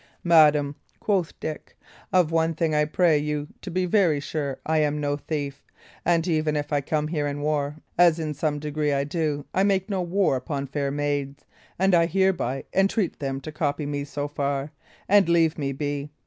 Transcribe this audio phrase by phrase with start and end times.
[0.23, 1.77] "Madam," quoth Dick,
[2.11, 5.61] "of one thing I pray you to be very sure: I am no thief.
[6.03, 9.61] And even if I come here in war, as in some degree I do, I
[9.61, 11.45] make no war upon fair maids,
[11.77, 14.71] and I hereby entreat them to copy me so far,
[15.07, 16.09] and to leave me be.